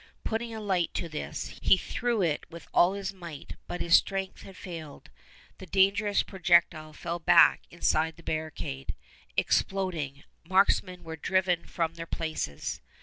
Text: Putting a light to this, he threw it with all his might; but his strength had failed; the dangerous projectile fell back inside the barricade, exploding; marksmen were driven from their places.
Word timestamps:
Putting 0.23 0.51
a 0.51 0.59
light 0.59 0.91
to 0.95 1.07
this, 1.07 1.59
he 1.61 1.77
threw 1.77 2.23
it 2.23 2.43
with 2.49 2.67
all 2.73 2.93
his 2.93 3.13
might; 3.13 3.55
but 3.67 3.81
his 3.81 3.93
strength 3.97 4.41
had 4.41 4.57
failed; 4.57 5.11
the 5.59 5.67
dangerous 5.67 6.23
projectile 6.23 6.91
fell 6.91 7.19
back 7.19 7.61
inside 7.69 8.17
the 8.17 8.23
barricade, 8.23 8.95
exploding; 9.37 10.23
marksmen 10.43 11.03
were 11.03 11.17
driven 11.17 11.67
from 11.67 11.93
their 11.93 12.07
places. 12.07 12.81